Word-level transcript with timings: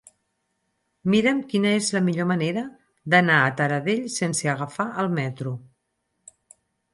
Mira'm 1.13 1.41
quina 1.51 1.73
és 1.81 1.89
la 1.97 2.01
millor 2.07 2.27
manera 2.31 2.63
d'anar 3.15 3.37
a 3.43 3.51
Taradell 3.61 4.09
sense 4.15 4.51
agafar 4.55 4.89
el 5.05 5.13
metro. 5.21 5.55